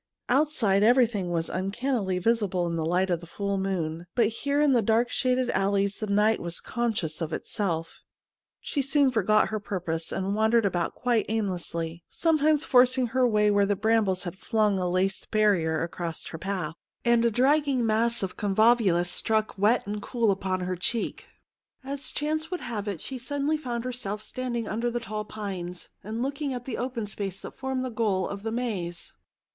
[0.29, 4.71] Outside everything was uncannily visible in the light of the full moon, but here in
[4.71, 8.01] the dark shaded alleys the night was conscious of itself.
[8.59, 12.19] She soon forgot her purpose, and wandei'ed about quite aimlessly, 47 THE MOON SLAVE
[12.59, 16.73] sometimes forcing her way where the brambles had flung a laced barrier across her path,
[17.05, 21.27] and a drag ging mass of convolvulus struck wet and cool upon her cheek.
[21.83, 26.23] As chance would have it she suddenly found herself standing under the tall pines, and
[26.23, 29.13] looking at the open space that formed the goal of the maze.